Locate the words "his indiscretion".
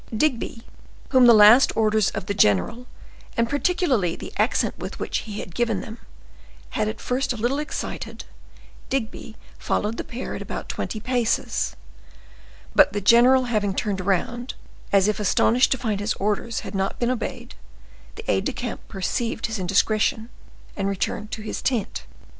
19.45-20.29